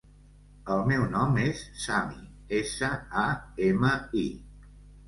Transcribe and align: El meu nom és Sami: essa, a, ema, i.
El 0.75 0.79
meu 0.91 1.05
nom 1.11 1.37
és 1.43 1.61
Sami: 1.83 2.19
essa, 2.63 2.91
a, 3.29 3.29
ema, 3.71 3.95
i. 4.27 4.31